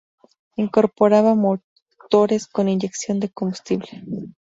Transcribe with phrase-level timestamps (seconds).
[0.55, 4.03] Incorporaba motores con inyección de combustible.